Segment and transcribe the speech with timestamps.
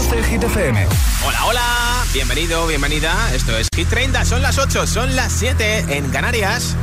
[0.00, 0.86] Reproduce Hit FM.
[1.26, 2.04] Hola, hola.
[2.14, 3.14] Bienvenido, bienvenida.
[3.34, 4.24] Esto es Hit 30.
[4.24, 6.74] Son las 8, son las 7 en Canarias.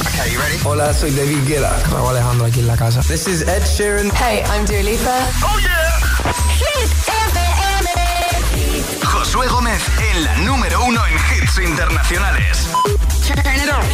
[0.00, 0.58] Okay, you ready?
[0.64, 1.72] Hola, soy David Guetta.
[1.90, 3.00] Raúl Alejandro aquí en la casa.
[3.02, 4.10] This is Ed Sheeran.
[4.16, 5.28] Hey, I'm Dua Lipa.
[5.44, 6.00] Oh yeah.
[6.58, 6.90] Hit
[7.30, 7.90] FM.
[9.04, 12.66] Josué Gómez en la número uno en hits internacionales.
[13.24, 13.84] Turn it on.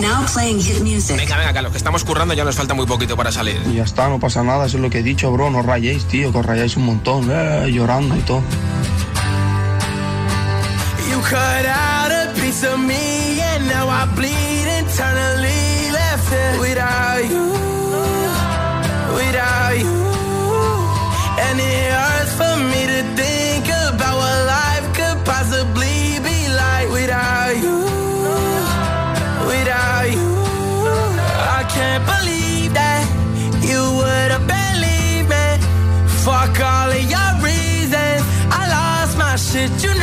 [0.00, 1.16] Now playing hit music.
[1.16, 3.60] Venga, venga, que a los que estamos currando ya nos falta muy poquito para salir.
[3.70, 5.50] Y ya está, no pasa nada, eso es lo que he dicho, bro.
[5.50, 8.42] No rayéis, tío, que os rayáis un montón, eh, llorando y todo.
[11.10, 17.24] You cut out a piece of me and now I bleed internally left it without
[17.28, 17.52] you,
[19.16, 19.98] without you.
[21.40, 23.37] And it hurts for me to think
[36.38, 38.22] Fuck all of your reasons.
[38.54, 39.97] I lost my shit, you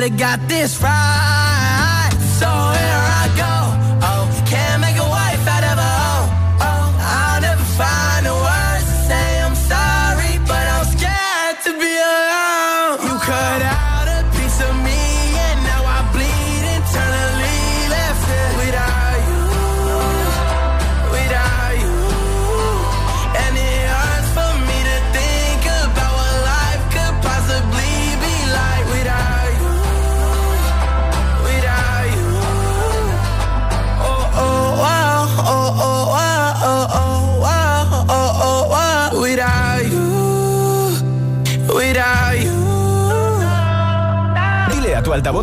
[0.00, 1.09] we could've got this right.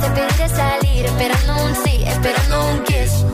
[0.00, 3.24] te pediré salir, esperando un sí, esperando un kiss.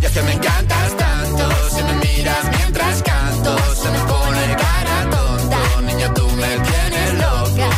[0.00, 5.10] Y es que me encantas tanto, si me miras mientras canto, se me pone cara
[5.10, 5.80] tonta.
[5.82, 7.68] Niña, tú me tienes loca.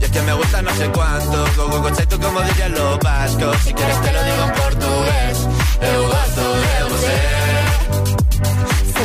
[0.00, 3.56] Y es que me gusta no sé cuánto, go, go, tú como dirían los vascos.
[3.64, 5.48] Si quieres te lo digo en portugués,
[5.80, 7.40] eu gosto de você.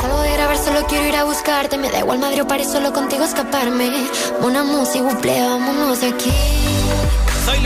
[0.00, 1.76] Salgo de grabar, solo quiero ir a buscarte.
[1.76, 3.90] Me da igual Madrid o París, solo contigo escaparme.
[4.40, 6.32] Una música, buple, vámonos aquí.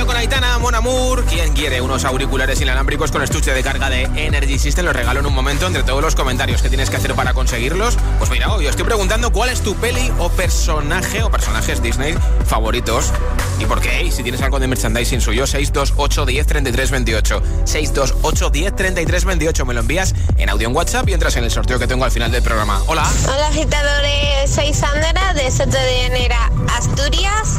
[0.07, 1.25] Con Aitana, Mon Amour.
[1.27, 4.87] ¿Quién quiere unos auriculares inalámbricos con estuche de carga de Energy System?
[4.87, 7.99] Los regalo en un momento entre todos los comentarios que tienes que hacer para conseguirlos.
[8.19, 12.15] Pues mira, hoy os estoy preguntando cuál es tu peli o personaje o personajes Disney
[12.47, 13.13] favoritos.
[13.59, 14.11] ¿Y por qué?
[14.11, 17.43] Si tienes algo de merchandising suyo, 628 10 33 28.
[17.65, 19.67] 628 10 33 28.
[19.67, 22.11] Me lo envías en audio en WhatsApp y entras en el sorteo que tengo al
[22.11, 22.81] final del programa.
[22.87, 23.07] Hola.
[23.25, 27.59] Hola agitadores, soy Sandra de Soto de Llanera, Asturias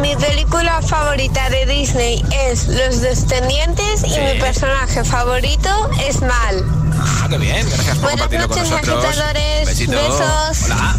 [0.00, 6.64] mi película favorita de Disney es Los Descendientes y mi personaje favorito es Mal.
[7.00, 7.66] Ah, qué bien.
[7.68, 9.04] Gracias por Buenas compartirlo con nosotros.
[9.06, 9.92] agitadores, Besito.
[9.92, 10.64] besos.
[10.66, 10.96] Hola.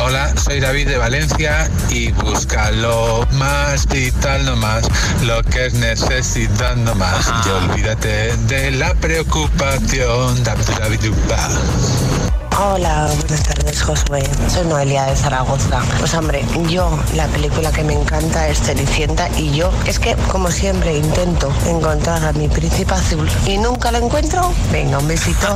[0.00, 4.84] Hola, soy David de Valencia y busca lo más vital nomás,
[5.22, 7.26] lo que es necesitando más.
[7.44, 10.44] Y olvídate de la preocupación.
[10.44, 12.27] David, David, Dupa.
[12.60, 14.28] Hola, buenas tardes, Josué.
[14.52, 15.80] Soy Noelia de Zaragoza.
[16.00, 20.50] Pues hombre, yo la película que me encanta es Cenicienta y yo es que, como
[20.50, 24.52] siempre, intento encontrar a mi príncipe azul y nunca lo encuentro.
[24.72, 25.54] Venga, un besito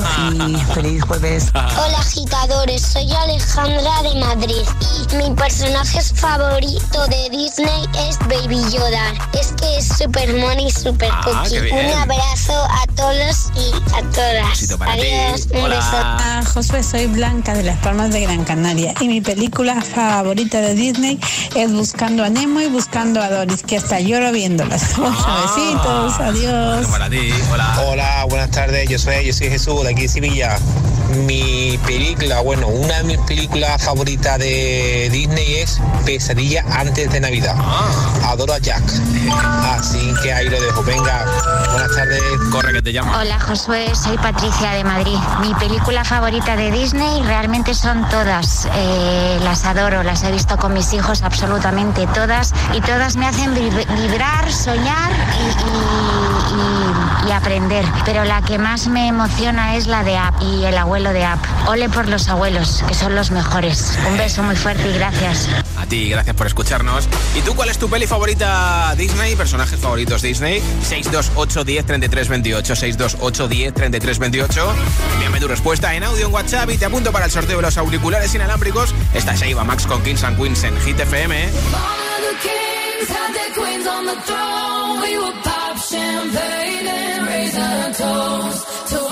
[0.48, 1.46] y feliz jueves.
[1.54, 4.62] Hola agitadores, soy Alejandra de Madrid
[5.10, 9.12] y mi personaje favorito de Disney es Baby Yoda.
[9.32, 11.50] Es que es super money, super Ah, cookie.
[11.54, 11.86] qué bien.
[11.86, 14.58] Un abrazo a todos y a todas.
[14.60, 14.66] ti.
[14.86, 15.76] Adiós, un Hola.
[15.76, 15.88] beso.
[15.94, 20.74] Ah, Josué, soy Blanca de Las Palmas de Gran Canaria y mi película favorita de
[20.74, 21.18] Disney
[21.56, 24.82] es Buscando a Nemo y Buscando a Doris, que hasta lloro viéndolas.
[24.98, 26.86] Besitos, adiós.
[26.88, 27.84] Para ti, hola.
[27.88, 28.90] Hola, buenas tardes.
[28.90, 30.58] Yo soy, yo soy Jesús de aquí de Sevilla.
[31.26, 37.54] Mi película, bueno, una de mis películas favoritas de Disney es Pesadilla antes de Navidad.
[38.24, 38.82] Adoro a Jack.
[39.76, 40.82] Así que ahí lo dejo.
[40.84, 41.26] Venga,
[41.70, 42.22] buenas tardes.
[42.50, 43.12] Corre que te llamo.
[43.14, 45.18] Hola Josué, soy Patricia de Madrid.
[45.42, 48.68] Mi película favorita de Disney realmente son todas.
[48.74, 53.54] Eh, las adoro, las he visto con mis hijos absolutamente todas y todas me hacen
[53.54, 56.91] vib- vibrar, soñar y,
[57.32, 61.24] aprender, pero la que más me emociona es la de App y el abuelo de
[61.24, 61.40] App.
[61.68, 63.98] Ole por los abuelos, que son los mejores.
[64.08, 65.48] Un beso muy fuerte y gracias.
[65.78, 67.08] A ti, gracias por escucharnos.
[67.36, 69.36] ¿Y tú cuál es tu peli favorita Disney?
[69.36, 70.60] ¿Personajes favoritos Disney?
[70.82, 72.76] 628 10 33 28.
[72.76, 74.74] 628 10 33 28.
[75.14, 77.78] Envíame tu respuesta en audio en WhatsApp y te apunto para el sorteo de los
[77.78, 78.94] auriculares inalámbricos.
[79.14, 81.50] Esta es Eva Max con Kings and Queens en Hit FM.
[85.02, 89.11] we will pop champagne and raise a toast to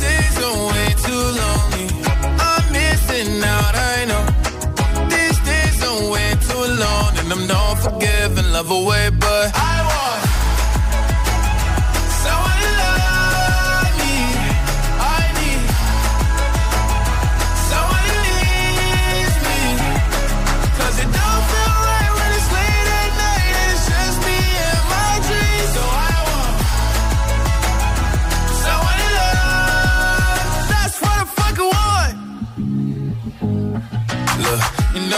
[0.00, 0.38] Days
[1.36, 1.58] too.
[2.48, 4.24] I'm missing out, I know.
[5.08, 5.76] These days
[6.48, 10.27] too long, and I'm not forgiving, love away, but I want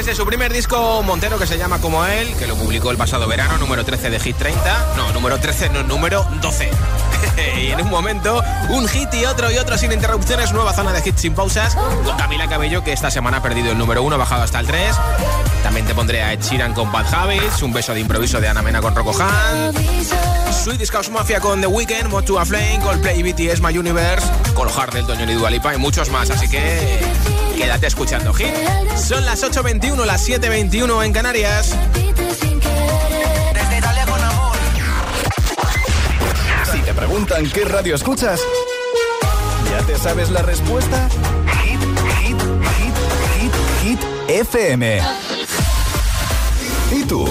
[0.00, 3.28] desde su primer disco Montero que se llama como él, que lo publicó el pasado
[3.28, 4.94] verano, número 13 de Hit 30.
[4.96, 6.70] No, número 13, no, número 12.
[7.60, 11.06] y en un momento, un hit y otro y otro sin interrupciones, nueva zona de
[11.06, 14.42] hits sin pausas, con Camila Cabello que esta semana ha perdido el número 1, bajado
[14.42, 14.96] hasta el 3.
[15.62, 18.62] También te pondré a Ed Sheeran con Bad Habits, un beso de improviso de Ana
[18.62, 19.74] Mena con Rocco Han,
[20.50, 24.72] Swedish House Mafia con The Weeknd, Mod to a Flame, Coldplay, BTS, My Universe, Cole
[24.74, 27.00] Hart del Toño y Dua Lipa y muchos más, así que
[27.60, 28.54] quédate escuchando hit.
[28.96, 31.76] Son las 8.21, las 7.21 en Canarias.
[33.52, 34.56] Desde Italia con amor.
[36.72, 38.40] Si te preguntan qué radio escuchas,
[39.70, 41.08] ¿ya te sabes la respuesta?
[41.62, 41.80] Hit,
[42.22, 42.40] hit,
[42.78, 42.94] hit,
[43.36, 45.02] hit, hit, FM.
[46.92, 47.30] ¿Y tú?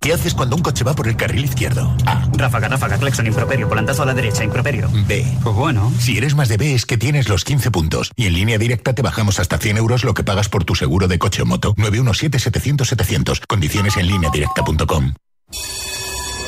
[0.00, 1.94] ¿Qué haces cuando un coche va por el carril izquierdo?
[2.06, 2.28] A.
[2.36, 4.88] Ráfaga, ráfaga, claxon, improperio, volantazo a la derecha, improperio.
[5.06, 5.26] B.
[5.42, 5.92] Pues bueno.
[5.98, 8.12] Si eres más de B es que tienes los 15 puntos.
[8.16, 11.08] Y en línea directa te bajamos hasta 100 euros lo que pagas por tu seguro
[11.08, 11.74] de coche o moto.
[11.76, 13.46] 917-700-700.
[13.46, 15.14] Condiciones en línea directa.com.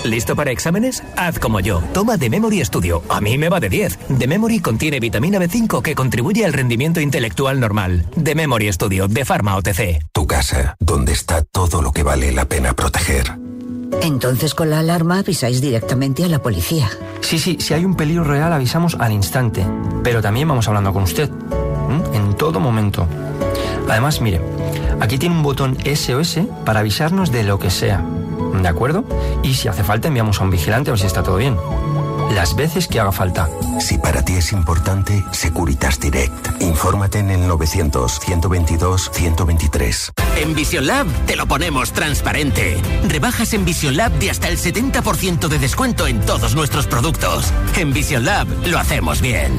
[0.05, 1.03] ¿Listo para exámenes?
[1.17, 1.83] Haz como yo.
[1.93, 3.03] Toma The Memory Studio.
[3.09, 3.99] A mí me va de 10.
[4.19, 8.07] The Memory contiene vitamina B5 que contribuye al rendimiento intelectual normal.
[8.23, 10.05] The Memory Studio de Pharma OTC.
[10.13, 13.33] Tu casa, donde está todo lo que vale la pena proteger.
[14.03, 16.89] Entonces con la alarma avisáis directamente a la policía.
[17.21, 19.67] Sí, sí, si hay un peligro real avisamos al instante.
[20.05, 21.29] Pero también vamos hablando con usted.
[22.13, 23.07] En todo momento.
[23.89, 24.41] Además, mire,
[25.01, 28.05] aquí tiene un botón SOS para avisarnos de lo que sea.
[28.55, 29.05] ¿De acuerdo?
[29.43, 31.57] Y si hace falta enviamos a un vigilante a ver si está todo bien.
[32.35, 33.49] Las veces que haga falta.
[33.81, 36.61] Si para ti es importante, Securitas Direct.
[36.61, 40.11] Infórmate en el 900-122-123.
[40.37, 42.77] En Vision Lab te lo ponemos transparente.
[43.09, 47.53] Rebajas en Vision Lab de hasta el 70% de descuento en todos nuestros productos.
[47.77, 49.51] En Vision Lab lo hacemos bien.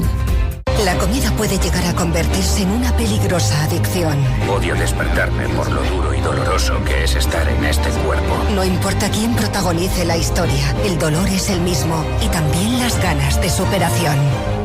[0.84, 4.16] La comida puede llegar a convertirse en una peligrosa adicción.
[4.48, 8.34] Odio despertarme por lo duro y doloroso que es estar en este cuerpo.
[8.54, 13.38] No importa quién protagonice la historia, el dolor es el mismo y también las ganas
[13.42, 14.16] de superación.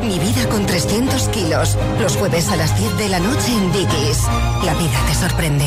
[0.02, 4.22] Mi vida con 300 kilos, los jueves a las 10 de la noche en Dickies.
[4.64, 5.66] La vida te sorprende.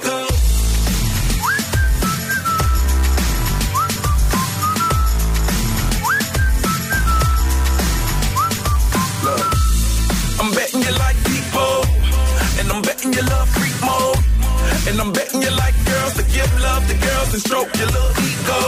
[16.71, 18.61] love to girls and stroke your little ego.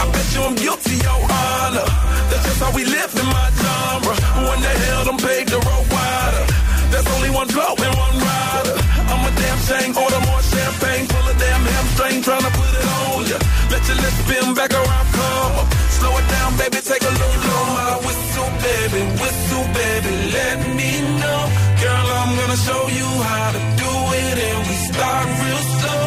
[0.00, 1.88] I bet you I'm guilty, your honor.
[2.28, 4.14] That's just how we live in my genre.
[4.48, 6.44] When the hell them paved the road wider?
[6.92, 8.76] There's only one blow and one rider.
[9.12, 12.86] I'm a damn shame, order more champagne, full of damn hamstring, trying to put it
[13.00, 13.38] on ya.
[13.72, 15.68] Let your lips spin back around, come up.
[15.98, 17.36] Slow it down, baby, take a look.
[17.44, 21.42] Blow my whistle, baby, whistle, baby, let me know.
[21.84, 23.92] Girl, I'm gonna show you how to do
[24.24, 26.02] it, and we start real slow.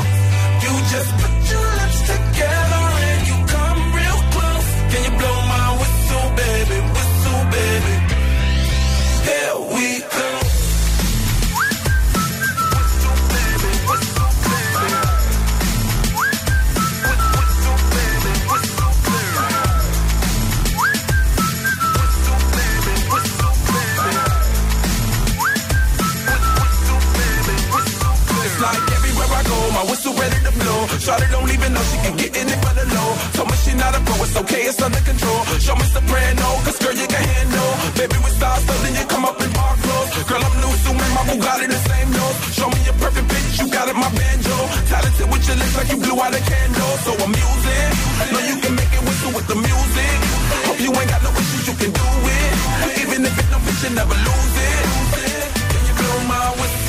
[0.66, 1.35] You just
[30.06, 30.86] so ready to blow.
[31.02, 33.10] Charlotte don't even know she can get in it for the low.
[33.34, 35.42] Told me she not a pro, it's okay, it's under control.
[35.58, 37.72] Show me soprano, cause girl, you can handle.
[37.98, 40.14] Baby, we start something, you come up in bar clothes.
[40.30, 42.38] Girl, I'm new, so my Bugatti the same nose.
[42.54, 44.58] Show me your perfect bitch, you got it, my banjo.
[44.94, 46.94] Talented with your lips like you blew out a candle.
[47.02, 47.90] So I'm using,
[48.30, 50.18] know you can make it whistle with the music.
[50.70, 52.54] Hope you ain't got no issues, you can do it.
[53.02, 54.86] Even if it's no vision, you never lose it.
[55.74, 56.85] Can you blow my whistle?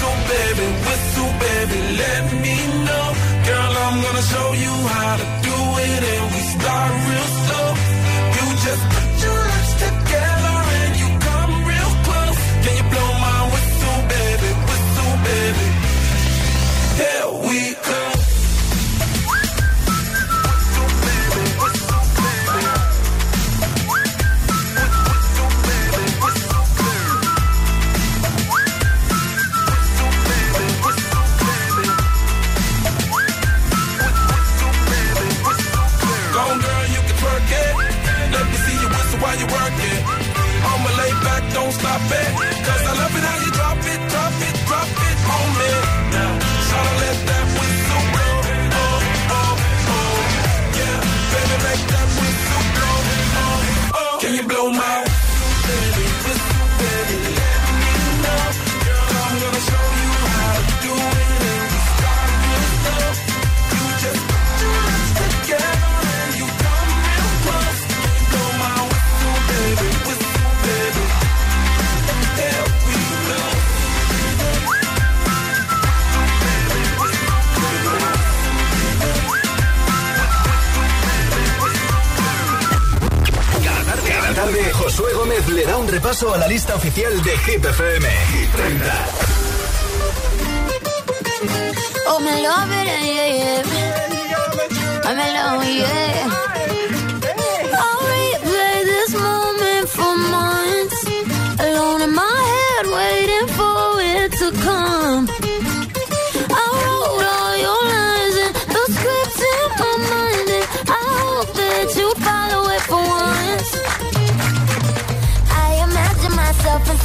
[86.22, 87.66] A la lista oficial de Hit.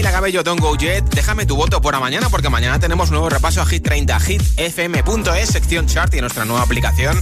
[0.00, 1.04] Camila Cabello, Don't Go Jet.
[1.14, 5.86] Déjame tu voto por mañana porque mañana tenemos nuevo repaso a Hit 30, hitfm.es, sección
[5.86, 7.20] chart y nuestra nueva aplicación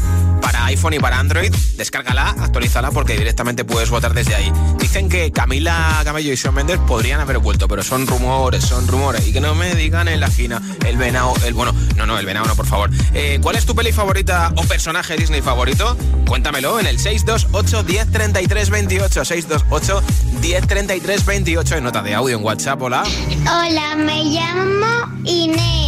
[0.49, 1.55] para iPhone y para Android.
[1.77, 4.53] Descárgala, actualízala porque directamente puedes votar desde ahí.
[4.79, 9.27] Dicen que Camila Cabello y Shawn Mendes podrían haber vuelto, pero son rumores, son rumores.
[9.27, 12.27] Y que no me digan en la esquina el venado, el bueno, no, no, el
[12.27, 12.91] venado no, por favor.
[13.13, 15.97] Eh, ¿Cuál es tu peli favorita o personaje Disney favorito?
[16.27, 20.03] Cuéntamelo en el 628 1033 28, 628
[20.41, 21.39] 1033 28.
[21.39, 22.83] 28 en nota de audio en WhatsApp.
[22.83, 23.05] Hola.
[23.43, 25.88] Hola, me llamo Inés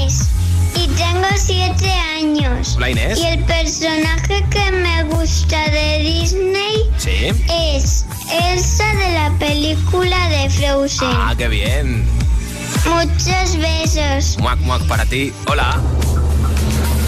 [1.13, 2.75] tengo siete años.
[2.77, 3.19] Hola, Inés.
[3.19, 7.33] Y el personaje que me gusta de Disney Sí.
[7.49, 11.09] es Elsa de la película de Frozen.
[11.13, 12.07] Ah, qué bien.
[12.87, 14.39] Muchos besos.
[14.39, 15.33] Muac, muac para ti.
[15.47, 15.81] Hola.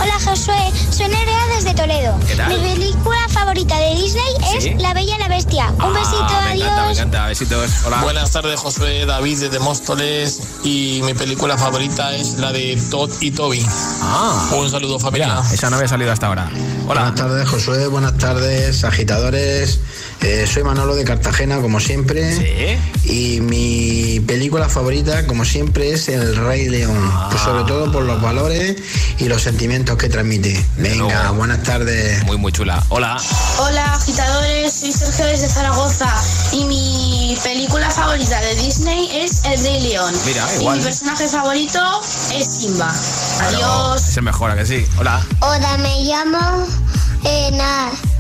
[0.03, 2.19] Hola Josué, soy Nerea desde Toledo.
[2.27, 2.49] ¿Qué tal?
[2.53, 4.25] Mi película favorita de Disney
[4.61, 4.69] ¿Sí?
[4.71, 5.69] es La Bella y la Bestia.
[5.83, 6.99] Un besito, Ah, me encanta, me adiós.
[6.99, 7.27] encanta.
[7.29, 7.71] Besitos.
[7.87, 8.03] Hola.
[8.03, 13.31] Buenas tardes, Josué David desde Móstoles y mi película favorita es la de Todd y
[13.31, 13.65] Toby.
[14.03, 14.51] Ah.
[14.57, 15.41] Un saludo familia.
[15.53, 16.51] Esa no había salido hasta ahora.
[16.89, 17.03] Hola.
[17.03, 17.87] Buenas tardes, Josué.
[17.87, 19.79] Buenas tardes, agitadores.
[20.23, 22.79] Eh, soy Manolo de Cartagena, como siempre.
[23.05, 27.13] Y mi película favorita, como siempre, es El Rey León.
[27.29, 28.77] Pues sobre todo por los valores
[29.19, 30.65] y los sentimientos que transmite.
[30.77, 32.25] Venga, buenas tardes.
[32.25, 32.83] Muy, muy chula.
[32.89, 33.21] Hola.
[33.59, 36.09] Hola agitadores, soy Sergio desde Zaragoza
[36.53, 40.15] y mi película favorita de Disney es El Rey León.
[40.25, 41.81] Mira, y mi personaje favorito
[42.33, 42.95] es Simba.
[43.41, 44.09] Adiós.
[44.09, 44.87] Es el mejor, ¿a que sí?
[44.99, 45.25] Hola.
[45.41, 46.67] Hola, me llamo
[47.25, 48.12] Enar.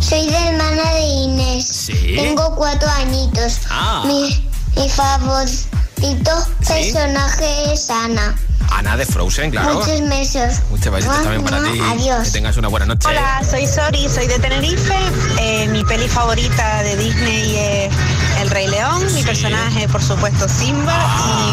[0.00, 1.66] Soy de hermana de Inés.
[1.66, 2.14] Sí.
[2.16, 3.58] Tengo cuatro añitos.
[3.70, 4.04] Ah.
[4.06, 6.32] Mi, mi favorito
[6.66, 8.34] personaje es Ana.
[8.70, 9.74] Ana de Frozen, claro.
[9.74, 10.62] Muchos besos.
[10.70, 11.80] Muchos besitos también para ti.
[11.80, 12.24] Adiós.
[12.24, 13.08] Que tengas una buena noche.
[13.08, 14.94] Hola, soy Sori, soy de Tenerife.
[15.40, 17.92] Eh, mi peli favorita de Disney es
[18.40, 19.12] El Rey León.
[19.14, 20.94] Mi personaje, por supuesto, Simba.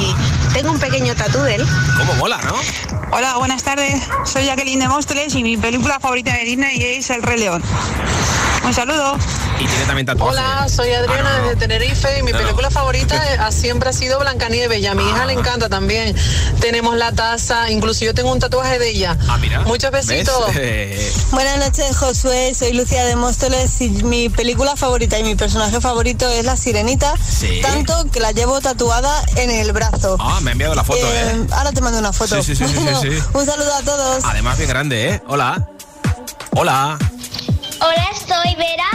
[0.01, 1.65] Y tengo un pequeño tatú de él.
[1.97, 2.53] ¿Cómo mola, no?
[3.11, 4.03] Hola, buenas tardes.
[4.25, 7.63] Soy Jacqueline de Móstoles y mi película favorita de Disney es El Rey León.
[8.65, 9.15] Un saludo.
[9.59, 10.31] Y tiene también tatuaje.
[10.31, 11.43] Hola, soy Adriana Ah, no.
[11.45, 12.43] desde Tenerife y mi No, no.
[12.43, 16.15] película favorita ha- siempre ha sido Blancanieves y a mi hija le encanta también.
[16.59, 19.17] Tenemos la taza, incluso yo tengo un tatuaje de ella.
[19.29, 19.61] Ah, mira.
[19.61, 20.45] Muchos besitos.
[21.31, 22.53] Buenas noches, Josué.
[22.57, 27.13] Soy Lucía de Móstoles y mi película favorita y mi personaje favorito es La Sirenita.
[27.17, 27.59] Sí.
[27.61, 30.17] Tanto que la llevo tatuada en el brazo.
[30.19, 31.47] Ah, me ha enviado la foto, Eh, ¿eh?
[31.51, 32.41] Ahora te mando una foto.
[32.41, 33.23] Sí, sí, sí, sí, Bueno, sí, sí.
[33.33, 34.25] Un saludo a todos.
[34.25, 35.21] Además, bien grande, ¿eh?
[35.27, 35.67] Hola.
[36.57, 36.97] Hola.
[37.79, 38.91] Hola, soy Vera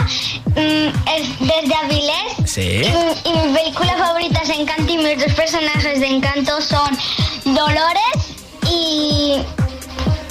[0.55, 2.49] mm, es desde Avilés.
[2.51, 2.61] Sí.
[2.83, 6.97] Y, y mi película favorita es Encanto y mis dos personajes de Encanto son
[7.45, 8.35] Dolores
[8.69, 9.41] y,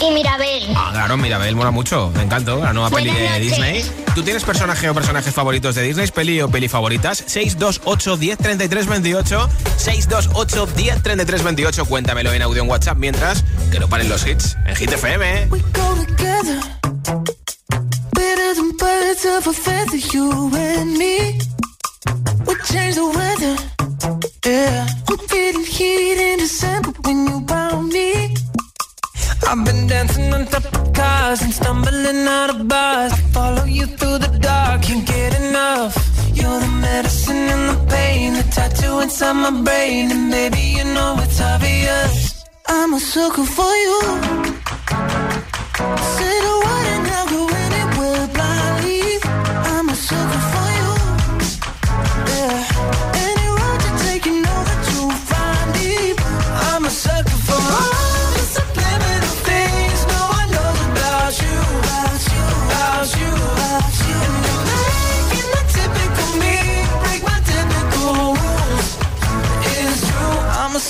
[0.01, 0.64] y Mirabel.
[0.76, 2.11] Ah, claro, Mirabel mola mucho.
[2.16, 3.40] Me encanta la nueva peli de noches.
[3.40, 3.84] Disney.
[4.14, 6.09] ¿Tú tienes personaje o personajes favoritos de Disney?
[6.09, 7.22] ¿Peli o peli favoritas?
[7.26, 9.48] 628 10 33 28.
[9.76, 11.84] 628 10 33 28.
[11.86, 15.48] Cuéntamelo en audio en WhatsApp mientras que no paren los hits en Hit FM.
[15.72, 17.39] go
[18.55, 21.38] than birds of a feather, you and me.
[22.46, 23.55] We change the weather.
[24.44, 28.34] Yeah, I'm feeling heat in December when you found me.
[29.48, 33.12] I've been dancing on top of cars and stumbling out of bars.
[33.12, 35.94] I follow you through the dark, can't get enough.
[36.34, 41.16] You're the medicine and the pain, the tattoo inside my brain, and baby you know
[41.24, 42.44] it's obvious.
[42.66, 44.01] I'm a sucker for you.
[46.16, 47.59] Say the word and I'll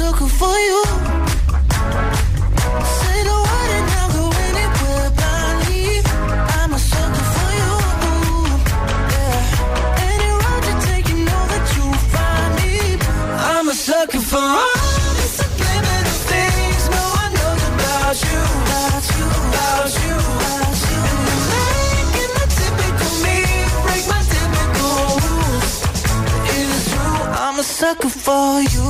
[0.00, 0.82] A sucker for you.
[2.98, 6.00] Say the word and I'll go anywhere blindly.
[6.56, 7.72] I'm a sucker for you.
[9.14, 10.08] Yeah.
[10.08, 12.72] Any road you take, you know that you'll find me.
[13.52, 18.40] I'm a sucker for all the subliminal things no one knows about you,
[18.72, 20.16] About you, about you.
[20.60, 23.38] And you're making the typical me
[23.84, 24.96] break my typical
[25.28, 25.72] rules.
[26.56, 28.89] It's true, I'm a sucker for you.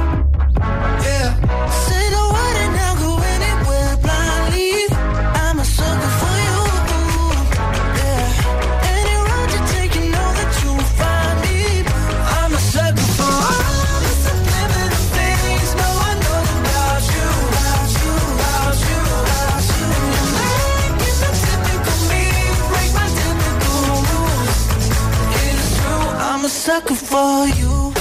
[27.11, 27.93] for you.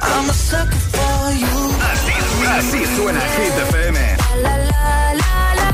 [0.00, 1.56] I'm a sucker for you.
[1.92, 2.14] Así,
[2.58, 3.98] así suena Hit FM.
[4.42, 5.68] La, la, la,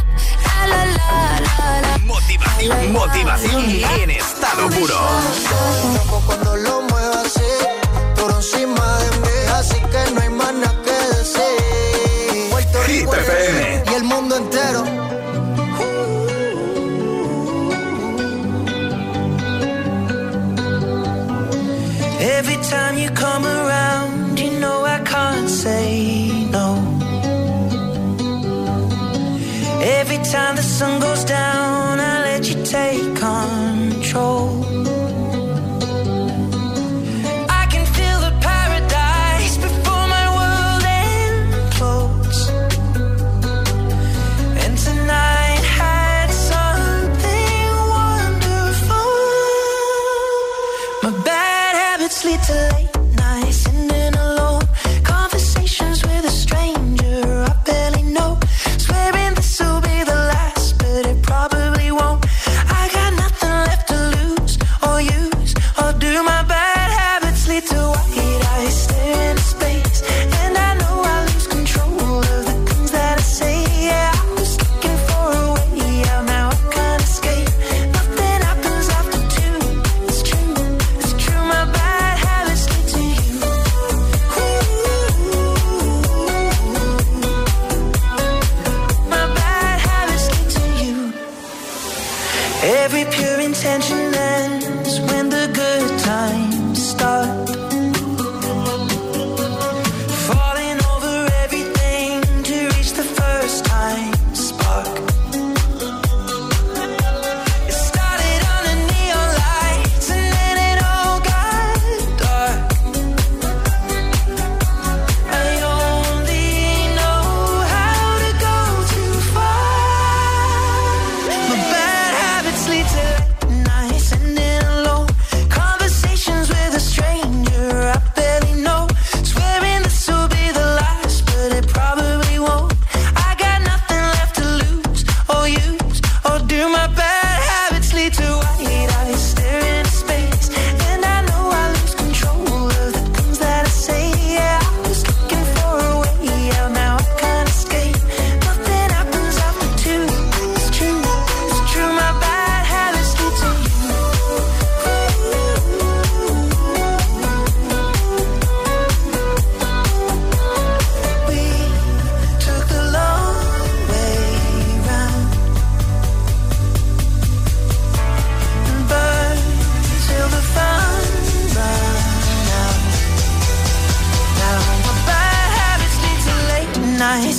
[2.01, 3.65] motivación, motivación
[4.01, 4.99] en estado puro.
[6.27, 7.33] Cuando lo muevas,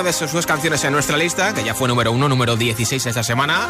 [0.00, 3.04] una de sus, sus canciones en nuestra lista, que ya fue número uno número 16
[3.04, 3.68] esta semana.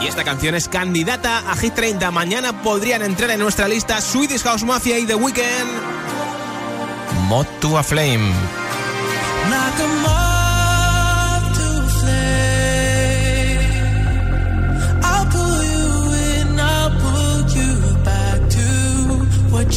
[0.00, 2.10] Y esta canción es candidata a Hit 30.
[2.10, 5.44] Mañana podrían entrar en nuestra lista Swedish House Mafia y The Weeknd.
[7.28, 8.32] Mod to a Flame.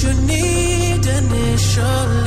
[0.04, 2.27] you need initially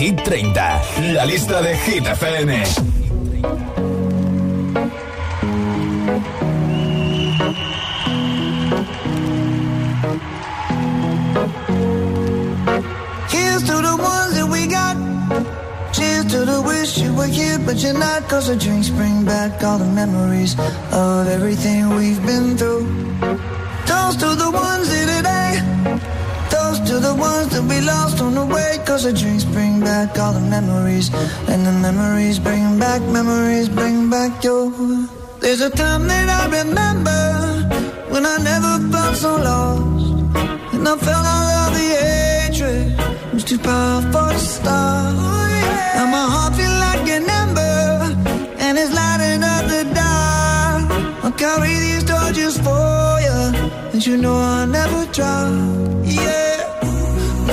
[0.00, 2.48] Hit 30, la lista de Hit FM.
[13.28, 14.96] Here's to the ones that we got.
[15.92, 18.26] Cheers to the wish you were here, but you're not.
[18.26, 20.58] Cause the drinks bring back all the memories
[20.92, 22.86] of everything we've been through.
[23.84, 24.69] Toast to the ones
[27.20, 28.78] ones that we lost on the way.
[28.86, 31.12] Cause the drinks bring back all the memories.
[31.52, 34.72] And the memories bring back, memories bring back your
[35.40, 37.20] There's a time that I remember
[38.12, 40.34] When I never felt so lost.
[40.74, 42.86] And I felt all of the hatred
[43.34, 45.14] was too powerful to stop.
[45.96, 47.82] Now my heart feel like an ember
[48.64, 51.24] And it's lighting up the dark.
[51.24, 53.40] I'll carry these torches for you
[53.92, 55.50] And you know I'll never drop.
[56.04, 56.49] Yeah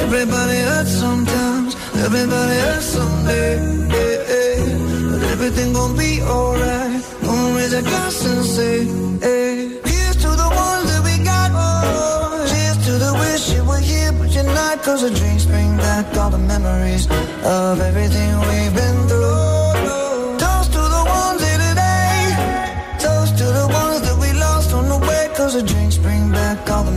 [0.07, 3.59] Everybody hurts sometimes, everybody hurts someday.
[3.91, 5.11] Yeah, yeah.
[5.11, 7.03] But everything gon' be alright.
[7.21, 8.85] Gonna raise a glass and say,
[9.19, 9.67] hey.
[9.83, 11.51] Here's to the ones that we got.
[11.53, 14.81] Oh, cheers to the wish you were here, but you're not.
[14.81, 17.05] Cause the drinks bring back all the memories
[17.43, 20.39] of everything we've been through.
[20.39, 22.31] Toast to the ones here today.
[23.03, 25.29] Toast to the ones that we lost on the way.
[25.35, 26.96] Cause the drinks bring back all the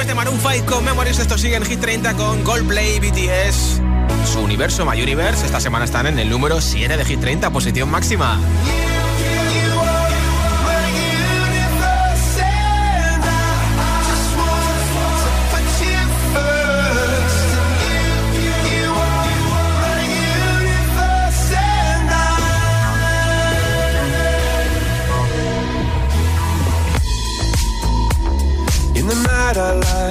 [0.00, 3.82] Después de Maroon 5 con Memories, esto sigue en Hit 30 con Coldplay, BTS.
[4.24, 7.90] Su universo, My Universe, esta semana están en el número 7 de Hit 30, posición
[7.90, 8.40] máxima.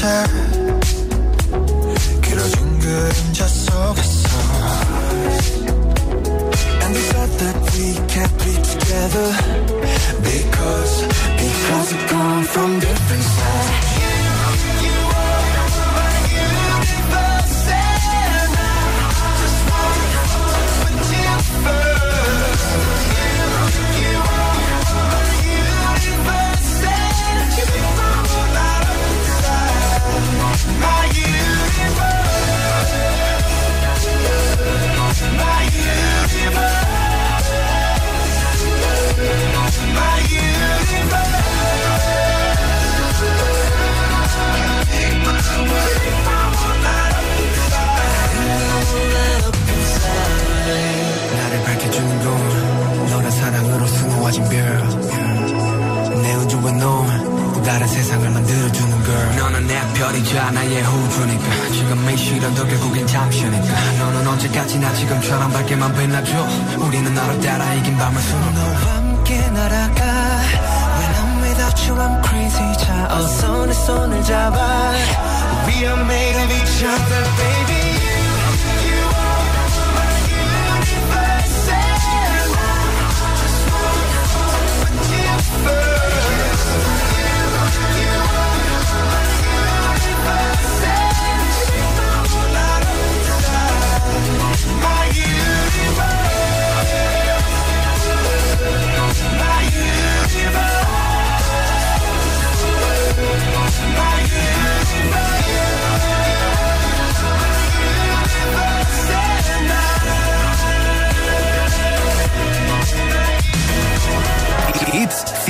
[0.00, 0.39] sure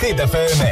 [0.00, 0.69] Hit FM.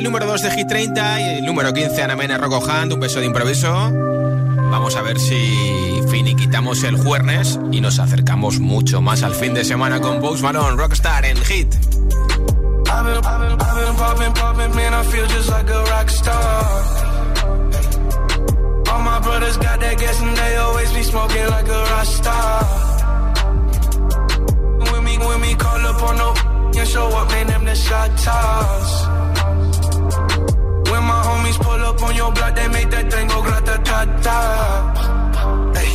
[0.00, 3.00] el número 2 de Hit 30 y el número 15 Ana Mena Rocco Hunt, un
[3.00, 3.70] beso de improviso.
[4.70, 9.62] Vamos a ver si finiquitamos el jueves y nos acercamos mucho más al fin de
[9.62, 11.74] semana con Bugs Malone, Rockstar en Hit.
[18.88, 22.64] All my brothers got that gas and they always be smoking like a rock star.
[24.92, 26.34] When we, when we call up on no
[26.80, 29.19] and show up, man, them the shot toss.
[31.60, 34.38] Pull up on your block, they make that thing go grata-ta-ta.
[35.76, 35.90] Hey,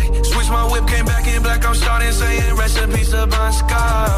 [0.00, 0.22] hey.
[0.22, 4.08] Switch my whip, came back in black, I'm starting saying recipes of my sky.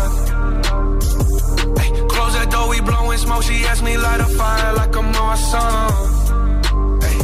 [1.78, 5.14] Hey, close that door, we blowing smoke, she asked me light a fire like I'm
[5.14, 7.00] on some.
[7.04, 7.18] Hey,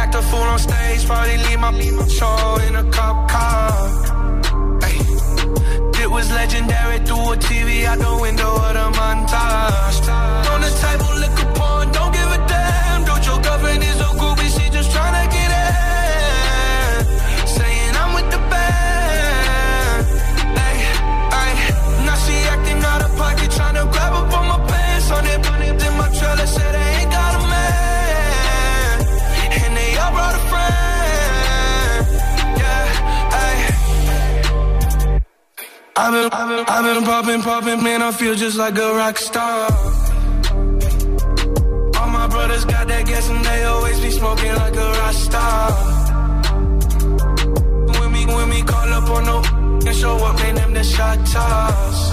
[0.00, 1.72] act a fool on stage, probably leave my
[2.08, 3.68] show in a cop car
[6.02, 9.98] It was legendary through a TV out the window of the montage.
[10.52, 12.40] On the table, liquor pawn, don't give a
[13.68, 17.04] woman is so cool, she just tryna get in.
[17.46, 20.06] Saying I'm with the band.
[20.66, 20.76] Ay,
[21.42, 21.52] ay.
[22.06, 25.10] Now she acting out of pocket, tryna grab up on my pants.
[25.10, 25.38] On it,
[25.86, 28.96] in my trailer, said I ain't got a man.
[29.62, 32.06] And they all brought a friend.
[32.62, 33.56] Yeah, ay.
[35.96, 39.18] I've been, I've been, I've been popping, popping, man, I feel just like a rock
[39.18, 40.07] star.
[42.58, 45.70] All got that gas and they always be smoking like a rock star.
[47.98, 49.36] When we, when we call up on no
[49.86, 52.12] and show up, man, them the shot toss.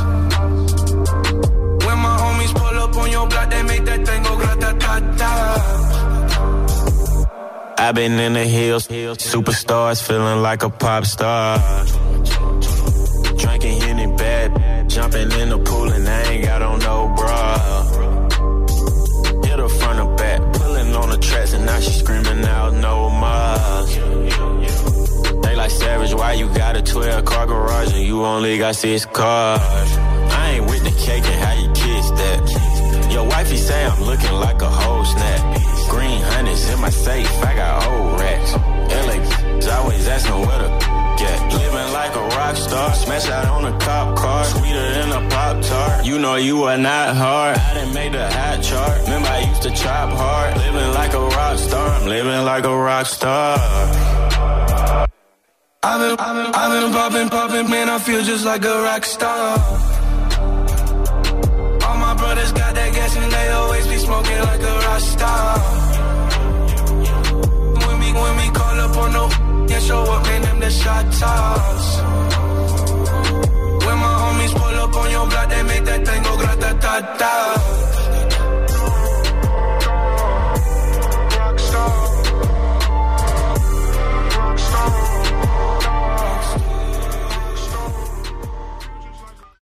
[1.86, 5.00] When my homies pull up on your block, they make that thing go grata ta
[5.18, 5.34] ta.
[7.80, 11.58] I've been in the hills, superstars feeling like a pop star.
[13.38, 18.05] Drinking any bad, jumping in the pool and I ain't got on no bra.
[26.26, 29.89] Why you got a 12 car garage and you only got six cars?
[30.41, 32.41] I ain't with the cake and how you kiss that.
[33.11, 35.41] Your wifey say I'm looking like a whole snap.
[35.93, 38.51] Green honey's in my safe, I got old racks.
[39.05, 39.17] LA
[39.78, 40.69] always asking where the
[41.21, 41.38] get.
[41.61, 45.61] Living like a rock star, smash out on a cop car, sweeter than a pop
[45.61, 46.05] tart.
[46.05, 47.57] You know you are not hard.
[47.57, 48.95] I didn't make the hot chart.
[49.03, 50.57] Remember I used to chop hard.
[50.57, 55.05] Living like a rock star, I'm living like a rock star.
[55.88, 59.05] I've been, I've been, I've been popping, popping, man, I feel just like a rock
[59.05, 59.59] star.
[61.86, 65.59] All my brothers got that gas and they always be smoking like a rock star.
[67.86, 69.29] When we, when we call up on no,
[69.69, 71.97] yeah, show up, man, them the shot toss.
[73.86, 77.45] When my homies pull up on your block, they make that thing go grata-ta-ta.